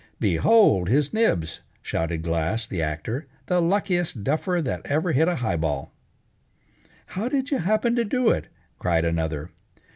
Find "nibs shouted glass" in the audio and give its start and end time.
1.13-2.67